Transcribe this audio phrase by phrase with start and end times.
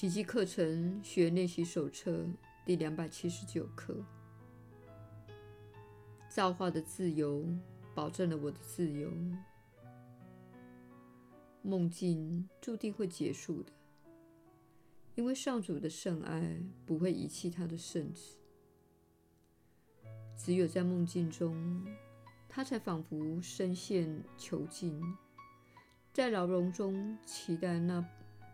[0.00, 2.24] 奇迹课程学练习手册
[2.64, 4.02] 第两百七十九课：
[6.26, 7.44] 造化的自由
[7.94, 9.12] 保证了我的自由。
[11.60, 13.70] 梦境注定会结束的，
[15.16, 18.38] 因为上主的圣爱不会遗弃他的圣子。
[20.34, 21.84] 只有在梦境中，
[22.48, 24.98] 他才仿佛深陷囚禁，
[26.10, 28.00] 在牢笼中期待那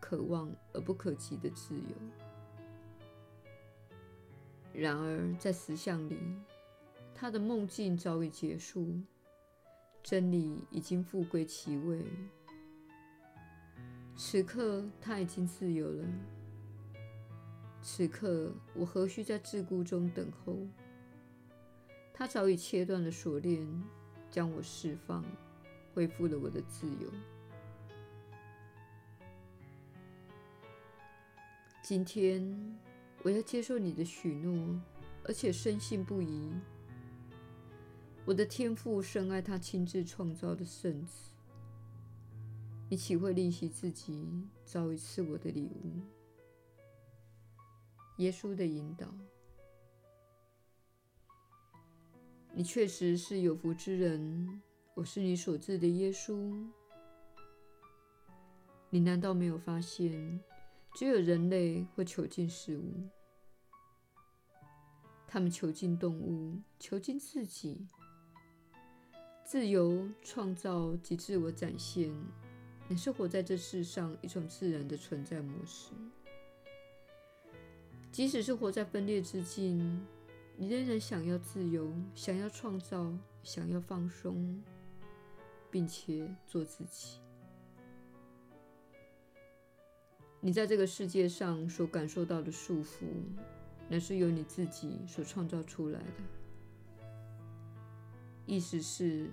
[0.09, 1.97] 可望而不可及的自由。
[4.73, 6.17] 然而，在实像里，
[7.13, 9.01] 他的梦境早已结束，
[10.05, 12.05] 真理已经复归其位。
[14.15, 16.05] 此刻，他已经自由了。
[17.83, 20.57] 此刻，我何须在桎梏中等候？
[22.15, 23.67] 他早已切断了锁链，
[24.31, 25.25] 将我释放，
[25.93, 27.11] 恢复了我的自由。
[31.89, 32.45] 今天，
[33.23, 34.77] 我要接受你的许诺，
[35.23, 36.51] 而且深信不疑。
[38.25, 41.31] 我的天父深爱他亲自创造的圣子，
[42.89, 46.01] 你岂会吝惜自己早已赐我的礼物？
[48.17, 49.07] 耶稣的引导。
[52.53, 54.61] 你确实是有福之人，
[54.95, 56.67] 我是你所知的耶稣。
[58.91, 60.41] 你难道没有发现，
[60.97, 63.07] 只有人类会囚禁事物？
[65.27, 67.87] 他们囚禁动物，囚禁自己。
[69.45, 72.11] 自由创造及自我展现，
[72.89, 75.93] 乃是活在这世上一种自然的存在模式。
[78.11, 80.03] 即使是活在分裂之境。
[80.57, 84.63] 你仍然想要自由，想要创造，想要放松，
[85.71, 87.19] 并且做自己。
[90.47, 93.07] 你在这个世界上所感受到的束缚，
[93.89, 96.23] 乃是由你自己所创造出来的。
[98.47, 99.29] 意思是，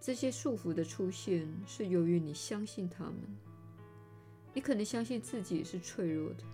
[0.00, 3.16] 这些束缚的出现是由于你相信它们。
[4.54, 6.44] 你可能相信自己是脆弱的，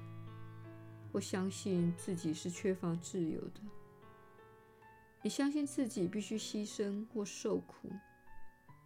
[1.12, 3.60] 或相信自己是缺乏自由的。
[5.20, 7.90] 你相信自己必须牺牲或受苦，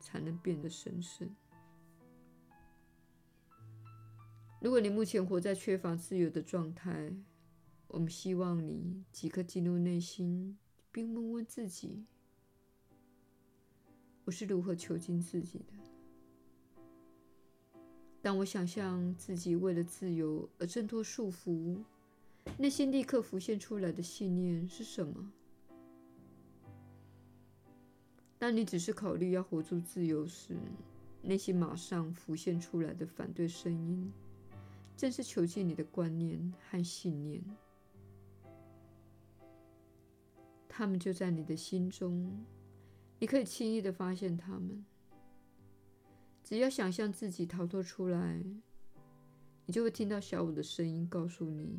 [0.00, 1.32] 才能变得神圣。
[4.62, 7.12] 如果你目前活在缺乏自由的状态，
[7.88, 10.56] 我们希望你即刻进入内心，
[10.92, 12.04] 并问问自己：
[14.24, 15.72] 我是如何囚禁自己的？
[18.22, 21.82] 当我想象自己为了自由而挣脱束缚，
[22.56, 25.32] 内心立刻浮现出来的信念是什么？
[28.38, 30.56] 当你只是考虑要活出自由时，
[31.20, 34.12] 内心马上浮现出来的反对声音，
[34.96, 37.42] 正是囚禁你的观念和信念。
[40.68, 42.44] 他们就在你的心中，
[43.18, 44.84] 你可以轻易地发现他们。
[46.42, 48.42] 只要想象自己逃脱出来，
[49.64, 51.78] 你就会听到小五的声音告诉你，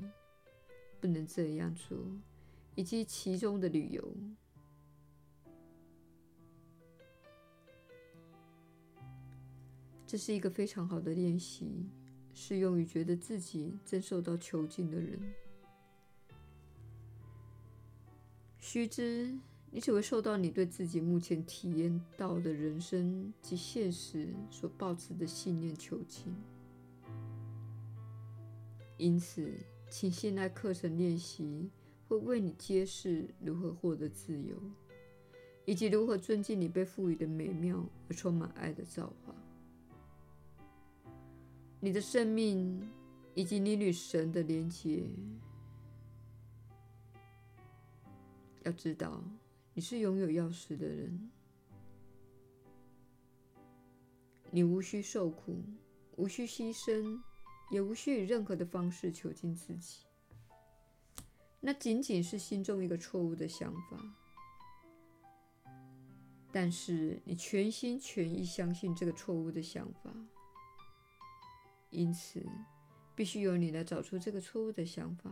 [1.02, 1.98] 不能这样做，
[2.76, 4.16] 以及其中的理由。
[10.06, 11.90] 这是一个非常好的练习，
[12.34, 15.20] 适用于觉得自己正受到囚禁的人。
[18.60, 19.38] 须知，
[19.70, 26.34] 你只会受到你对自己目前体验到的人生及现实所抱持的信念囚禁。
[28.98, 29.52] 因此，
[29.90, 31.70] 请信赖课程练习
[32.08, 34.56] 会为你揭示如何获得自由，
[35.66, 39.36] 以及如何尊敬你被赋予的美妙而充满爱的造化。
[41.84, 42.90] 你的生命
[43.36, 45.04] 以及你与神的连接，
[48.64, 49.22] 要知道
[49.74, 51.30] 你是拥有钥匙的人。
[54.50, 55.62] 你无需受苦，
[56.16, 57.20] 无需牺牲，
[57.70, 60.06] 也无需以任何的方式囚禁自己。
[61.60, 64.02] 那仅仅是心中一个错误的想法。
[66.50, 70.16] 但是你全心全意相信这个错误的想法。
[71.94, 72.44] 因此，
[73.16, 75.32] 必须由你来找出这个错误的想法，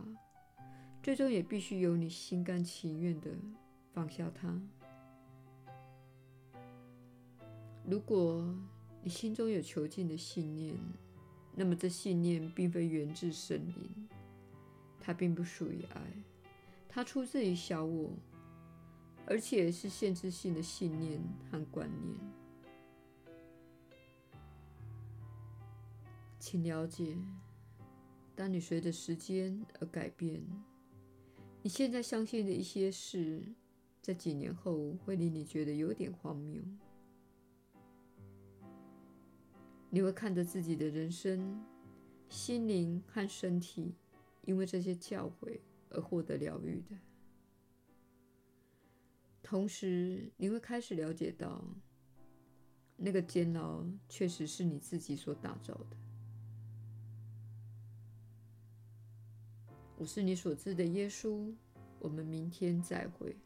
[1.02, 3.30] 最终也必须由你心甘情愿地
[3.92, 4.60] 放下它。
[7.84, 8.54] 如果
[9.02, 10.76] 你心中有囚禁的信念，
[11.56, 14.08] 那么这信念并非源自神灵，
[15.00, 16.00] 它并不属于爱，
[16.88, 18.12] 它出自于小我，
[19.26, 21.20] 而且是限制性的信念
[21.50, 22.16] 和观念。
[26.42, 27.16] 请了解，
[28.34, 30.42] 当你随着时间而改变，
[31.62, 33.40] 你现在相信的一些事，
[34.02, 36.60] 在几年后会令你觉得有点荒谬。
[39.88, 41.64] 你会看着自己的人生、
[42.28, 43.94] 心灵和身体，
[44.44, 45.60] 因为这些教诲
[45.90, 46.96] 而获得疗愈的。
[49.44, 51.64] 同时，你会开始了解到，
[52.96, 55.96] 那个监牢确实是你自己所打造的。
[59.98, 61.52] 我是你所知的耶稣。
[62.02, 63.36] 我们明天再会。